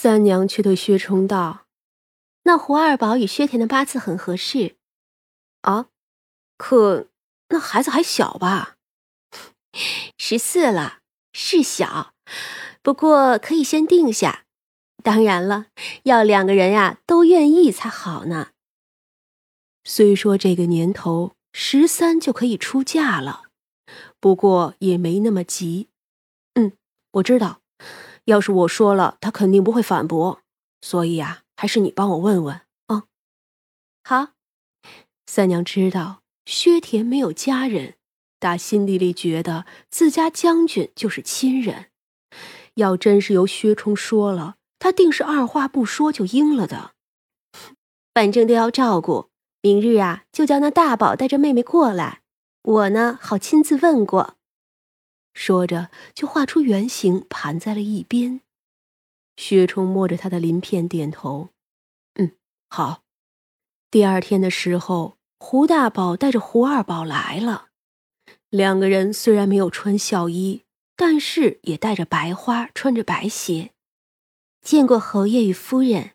[0.00, 1.66] 三娘却对薛冲道
[2.46, 4.76] ：“那胡二宝与薛田的八字很合适，
[5.62, 5.88] 啊，
[6.56, 7.08] 可
[7.48, 8.76] 那孩子还小吧？
[10.16, 11.00] 十四了，
[11.32, 12.14] 是小，
[12.80, 14.44] 不过可以先定下。
[15.02, 15.66] 当然了，
[16.04, 18.50] 要两个人呀都愿意才好呢。
[19.82, 23.46] 虽说这个年头十三就可以出嫁了，
[24.20, 25.88] 不过也没那么急。
[26.54, 26.74] 嗯，
[27.14, 27.62] 我知道。”
[28.28, 30.42] 要是我说了，他肯定不会反驳，
[30.82, 33.04] 所以啊，还是你帮我问问啊。
[34.04, 34.28] 好，
[35.26, 37.94] 三娘知道薛田没有家人，
[38.38, 41.86] 打心底里觉得自家将军就是亲人。
[42.74, 46.92] 要真是由薛冲说了，他定是二话不说就应了的。
[48.12, 49.30] 反正都要照顾，
[49.62, 52.20] 明日啊，就叫那大宝带着妹妹过来，
[52.62, 54.37] 我呢好亲自问过。
[55.40, 58.40] 说着，就画出圆形，盘在了一边。
[59.36, 61.50] 薛冲摸着他的鳞片，点头
[62.18, 62.32] ：“嗯，
[62.68, 63.04] 好。”
[63.88, 67.68] 第二天的时候，胡大宝带着胡二宝来了。
[68.50, 70.64] 两个人虽然没有穿孝衣，
[70.96, 73.70] 但是也带着白花，穿着白鞋。
[74.60, 76.14] 见过侯爷与夫人。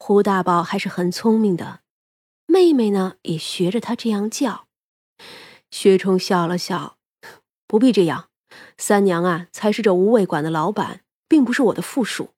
[0.00, 1.82] 胡大宝还是很聪明的，
[2.46, 4.66] 妹妹呢也学着他这样叫。
[5.70, 6.96] 薛冲笑了笑。
[7.66, 8.28] 不必这样，
[8.78, 12.30] 三娘啊，才是这无味馆的老板，并不是我的附属。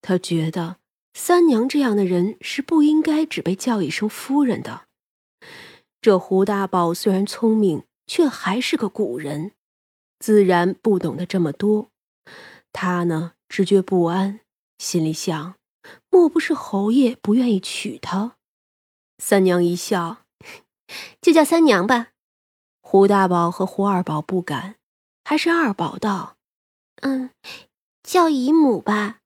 [0.00, 0.76] 他觉得
[1.14, 4.82] 三娘这样的人是不应该只被叫一声夫人的。
[6.00, 9.52] 这胡大宝虽然聪明，却还是个古人，
[10.20, 11.90] 自然不懂得这么多。
[12.72, 14.40] 他呢，直觉不安，
[14.78, 15.54] 心里想：
[16.10, 18.36] 莫不是侯爷不愿意娶她？
[19.18, 20.18] 三娘一笑，
[21.20, 22.12] 就叫三娘吧。
[22.90, 24.76] 胡大宝和胡二宝不敢，
[25.22, 26.38] 还是二宝道
[27.02, 27.28] ：“嗯，
[28.02, 29.18] 叫姨母吧。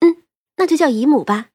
[0.00, 0.24] 嗯，
[0.56, 1.50] 那就叫姨母吧。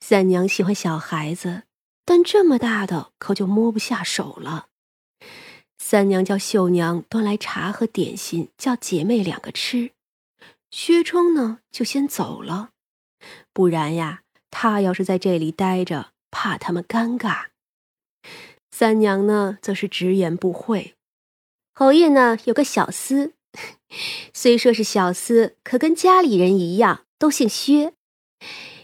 [0.00, 1.62] 三娘喜欢小孩子，
[2.04, 4.66] 但这么大的可就摸不下手了。
[5.78, 9.92] 三娘叫秀娘端来茶和点心，叫姐妹两个吃。
[10.72, 12.70] 薛冲呢，就先走了，
[13.52, 17.50] 不然呀，他要是在这里待着，怕他们尴尬。
[18.70, 20.94] 三娘呢，则是直言不讳。
[21.74, 23.32] 侯爷呢，有个小厮，
[24.32, 27.94] 虽说是小厮，可跟家里人一样，都姓薛。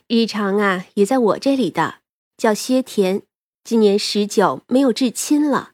[0.09, 1.97] 日常啊，也在我这里的，
[2.37, 3.23] 叫薛田。
[3.65, 5.73] 今年十九，没有至亲了。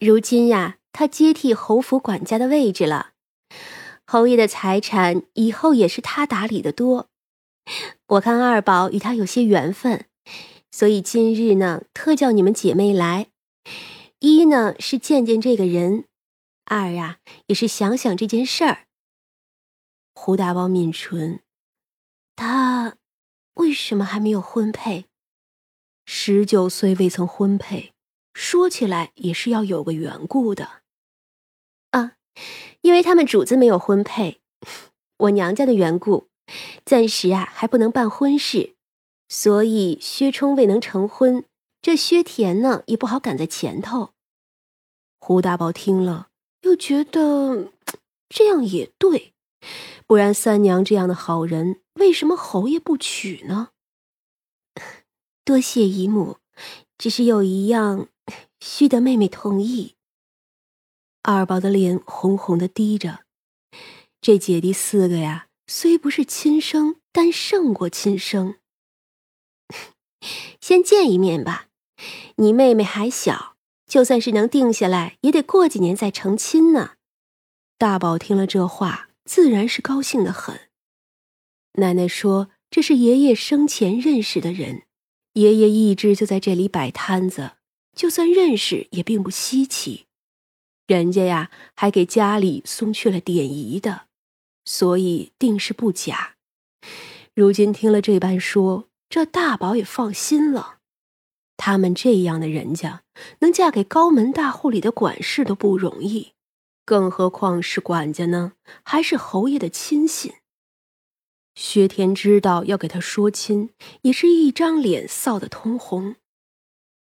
[0.00, 3.10] 如今呀，他接替侯府管家的位置了。
[4.04, 7.08] 侯爷的财产以后也是他打理的多。
[8.06, 10.06] 我看二宝与他有些缘分。
[10.78, 13.32] 所以今日呢，特叫你们姐妹来，
[14.20, 16.04] 一呢是见见这个人，
[16.66, 18.86] 二啊也是想想这件事儿。
[20.14, 21.40] 胡大宝抿唇，
[22.36, 22.94] 他
[23.54, 25.06] 为什么还没有婚配？
[26.06, 27.92] 十九岁未曾婚配，
[28.32, 30.82] 说起来也是要有个缘故的。
[31.90, 32.12] 啊，
[32.82, 34.40] 因为他们主子没有婚配，
[35.16, 36.28] 我娘家的缘故，
[36.84, 38.76] 暂时啊还不能办婚事。
[39.28, 41.44] 所以薛冲未能成婚，
[41.82, 44.10] 这薛田呢也不好赶在前头。
[45.20, 46.28] 胡大宝听了，
[46.62, 47.72] 又觉得
[48.28, 49.34] 这样也对，
[50.06, 53.70] 不然三娘这样的好人，为什么侯爷不娶呢？
[55.44, 56.38] 多谢姨母，
[56.96, 58.08] 只是有一样，
[58.60, 59.94] 须得妹妹同意。
[61.22, 63.24] 二宝的脸红红的低着，
[64.20, 68.56] 这姐弟四个呀，虽不是亲生，但胜过亲生。
[70.60, 71.68] 先见一面吧，
[72.36, 73.56] 你妹妹还小，
[73.86, 76.96] 就算是能定下来，也得过几年再成亲呢。
[77.78, 80.68] 大宝听了这话，自然是高兴的很。
[81.74, 84.82] 奶奶说这是爷爷生前认识的人，
[85.34, 87.52] 爷爷一直就在这里摆摊子，
[87.96, 90.06] 就算认识也并不稀奇。
[90.86, 94.06] 人家呀还给家里送去了典仪的，
[94.64, 96.34] 所以定是不假。
[97.34, 98.88] 如今听了这般说。
[99.08, 100.78] 这大宝也放心了，
[101.56, 103.02] 他们这样的人家
[103.40, 106.34] 能嫁给高门大户里的管事都不容易，
[106.84, 108.52] 更何况是管家呢？
[108.82, 110.34] 还是侯爷的亲信。
[111.54, 113.70] 薛田知道要给他说亲，
[114.02, 116.16] 也是一张脸臊得通红。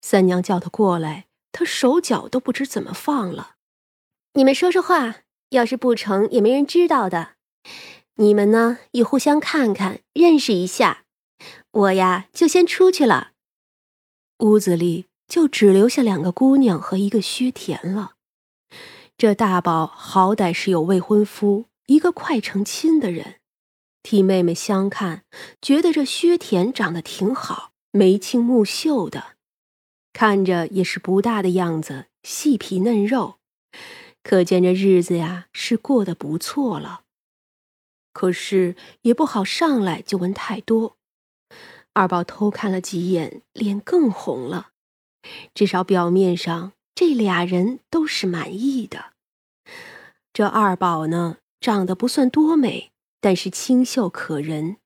[0.01, 3.57] 三娘叫他过来，他手脚都不知怎么放了。
[4.33, 5.19] 你们说说话，
[5.51, 7.35] 要是不成，也没人知道的。
[8.15, 11.05] 你们呢，也互相看看，认识一下。
[11.73, 13.33] 我呀，就先出去了。
[14.39, 18.15] 屋子里就只留下两个姑娘和一个薛田了。
[19.17, 23.37] 这大宝好歹是有未婚夫，一个快成亲的人，
[24.03, 25.25] 替妹妹相看，
[25.61, 29.37] 觉得这薛田长得挺好，眉清目秀的，
[30.13, 33.39] 看着也是不大的样子，细皮嫩肉，
[34.25, 37.03] 可见这日子呀是过得不错了。
[38.13, 40.97] 可是也不好上来就问太多。
[41.93, 44.69] 二宝偷看了几眼，脸更红了。
[45.55, 49.13] 至少表面上，这俩人都是满意的。
[50.33, 51.39] 这二宝呢？
[51.61, 52.91] 长得不算多美，
[53.21, 54.79] 但是清秀可人，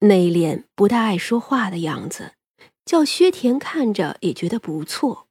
[0.00, 2.32] 内敛不大爱说话的样子，
[2.84, 5.28] 叫薛田看着也觉得不错。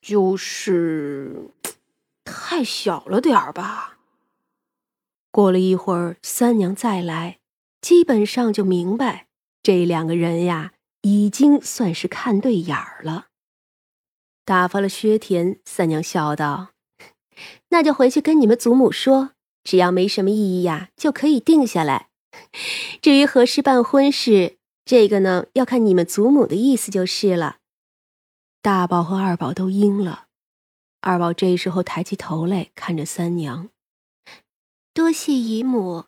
[0.00, 1.50] 就是
[2.24, 3.98] 太小了点儿吧。
[5.30, 7.40] 过了一会儿，三娘再来，
[7.82, 9.26] 基本上就明白
[9.64, 13.28] 这两个人呀，已经算是看对眼儿了。
[14.44, 16.72] 打发了薛田，三娘笑道
[17.70, 19.30] ：“那就回去跟你们祖母说。”
[19.64, 22.10] 只要没什么异议呀，就可以定下来。
[23.00, 27.56] 至于何时办婚事，这个呢，要看你们祖母的意思就是了。
[28.60, 30.26] 大宝和二宝都应了。
[31.00, 33.70] 二宝这时候抬起头来看着三娘，
[34.92, 36.04] 多谢姨母。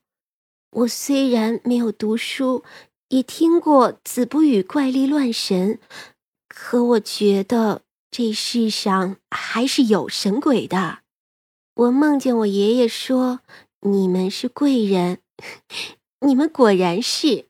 [0.71, 2.63] 我虽然没有读书，
[3.09, 5.79] 也听过“子不语怪力乱神”，
[6.49, 11.01] 可我觉得这世上还是有神鬼的。
[11.75, 13.41] 我梦见我爷爷说
[13.83, 15.21] ：“你们是贵人，
[16.27, 17.47] 你们果然是。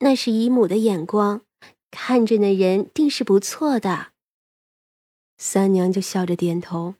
[0.00, 1.40] 那是姨母的眼光，
[1.90, 4.12] 看着那人定是不错的。”
[5.38, 6.94] 三娘就笑着点头：“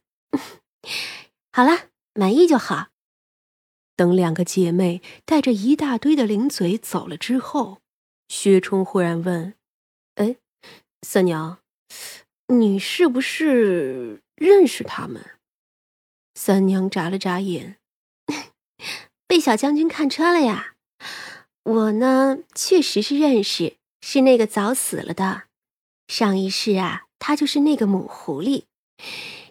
[1.53, 2.89] 好了，满意就好。”
[3.99, 7.79] 等两个姐妹带着一大堆的零嘴走了之后，
[8.29, 9.55] 薛冲忽然问
[10.15, 10.37] ：“哎，
[11.03, 11.59] 三娘，
[12.47, 15.33] 你是不是认识他们？”
[16.39, 17.79] 三娘眨了眨眼，
[19.27, 20.77] 被小将军看穿了呀。
[21.65, 25.49] 我呢，确实是认识，是那个早死了的。
[26.07, 28.67] 上一世啊，他就是那个母狐狸，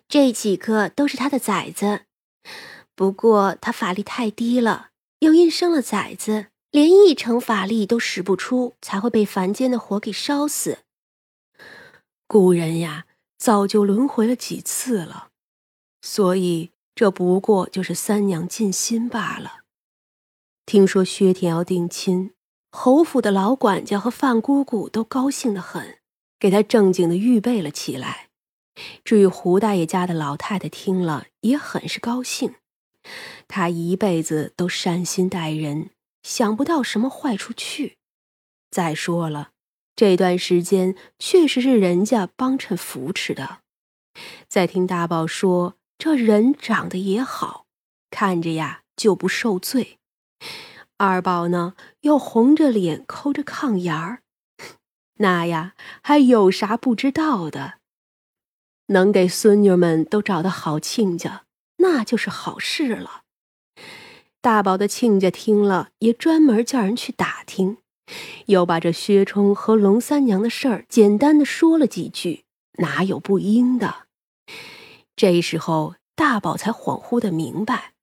[0.08, 2.06] 这几个都是他的崽子。
[2.98, 4.90] 不过他法力太低了，
[5.20, 10.80] 又因生了崽子，连一成法力都使不出，才会被凡间的火给烧死。
[12.28, 13.06] 古人呀，
[13.38, 15.30] 早就轮回了几次了，
[16.02, 16.72] 所以。
[16.98, 19.60] 这不过就是三娘尽心罢了。
[20.66, 22.32] 听说薛田要定亲，
[22.72, 26.00] 侯府的老管家和范姑姑都高兴得很，
[26.40, 28.30] 给他正经的预备了起来。
[29.04, 32.56] 至于胡大爷家的老太太，听了也很是高兴。
[33.48, 35.89] 他一辈子都善心待人，
[36.24, 37.98] 想不到什么坏处去。
[38.71, 39.51] 再说了，
[39.95, 43.59] 这段时间确实是人家帮衬扶持的。
[44.48, 45.75] 再听大宝说。
[46.00, 47.65] 这人长得也好，
[48.12, 49.98] 看着呀就不受罪。
[50.98, 54.21] 二宝呢又红着脸抠着炕沿儿，
[55.18, 55.74] 那呀
[56.04, 57.80] 还有啥不知道的？
[58.89, 61.45] 能给孙女们都找到好亲家，
[61.78, 63.24] 那就是好事了。
[64.42, 67.78] 大宝的亲家听了，也专门叫人去打听，
[68.46, 72.46] 又把这薛冲和龙三娘的事儿简单的说了几句，
[72.80, 74.08] 哪有不应的？
[75.16, 77.94] 这时候，大宝才恍惚的明白，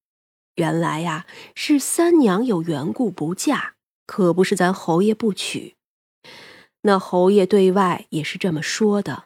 [0.56, 3.74] 原来呀是三娘有缘故不嫁，
[4.06, 5.76] 可不是咱侯爷不娶。
[6.82, 9.24] 那侯爷对外也是这么说的。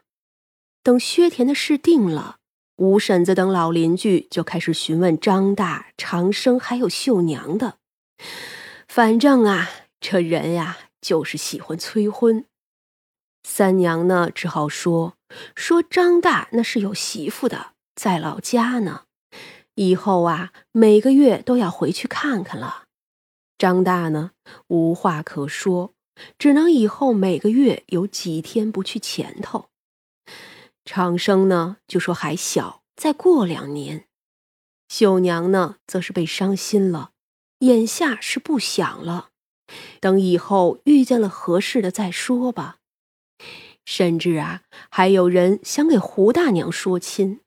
[0.84, 2.37] 等薛田的事定了，
[2.78, 7.78] 吴婶子等老邻居就开始询问张大、长生还有秀娘的。
[8.86, 9.68] 反正啊，
[10.00, 12.44] 这人呀就是喜欢催婚。
[13.42, 15.14] 三娘呢只好说
[15.56, 17.72] 说张大那是有媳妇的。
[17.96, 19.02] 在老家呢，
[19.74, 22.84] 以后啊，每个月都要回去看看了。
[23.58, 24.30] 张大呢，
[24.68, 25.94] 无话可说，
[26.38, 29.66] 只能以后每个月有几天不去前头。
[30.90, 34.06] 长生呢，就说还小，再过两年。
[34.88, 37.10] 秀娘呢，则是被伤心了，
[37.58, 39.28] 眼下是不想了，
[40.00, 42.78] 等以后遇见了合适的再说吧。
[43.84, 47.40] 甚至啊，还有人想给胡大娘说亲。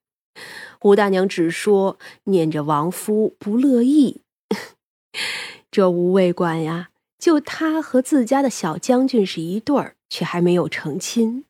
[0.80, 4.22] 胡大娘只说念着亡夫不乐意，
[5.72, 11.46] 这吴卫馆呀，就他和自家的小将军是一对儿，却还没有成亲，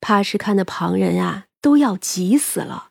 [0.00, 2.90] 怕是看的旁人啊都要急死了。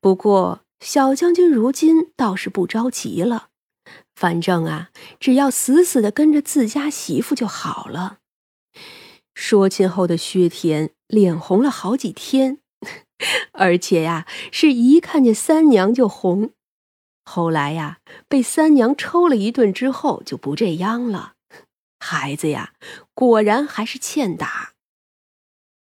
[0.00, 3.48] 不过小将军如今倒是不着急了，
[4.14, 8.18] 反正啊，只要死死的跟着自家媳妇就好了。
[9.34, 12.58] 说亲后的薛田脸红了好几天。
[13.52, 16.52] 而且呀，是一看见三娘就红。
[17.24, 21.32] 后来呀，被三娘抽了一顿之后，就不这样了。
[21.98, 22.74] 孩子呀，
[23.14, 24.74] 果然还是欠打。